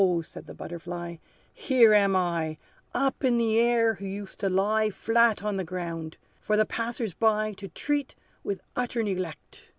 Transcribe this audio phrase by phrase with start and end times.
[0.23, 1.17] said the Butterfly,
[1.53, 2.57] "here am I,
[2.91, 7.13] Up in the air, who used to lie Flat on the ground, for the passers
[7.13, 9.69] by To treat with utter neglect!